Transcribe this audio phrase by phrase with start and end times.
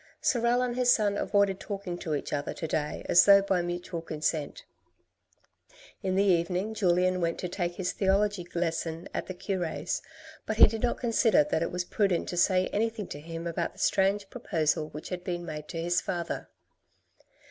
[0.19, 4.01] Sorel and his son avoided talking to each other to day as though by mutual
[4.01, 4.63] consent.
[6.01, 9.35] In the evening Julien went to A NEGOTIATION 21 take his theology lesson at the
[9.35, 10.01] cure's,
[10.47, 13.73] but he did not consider that it was prudent to say anything to him about
[13.73, 16.49] the strange proposal which had been made to his father.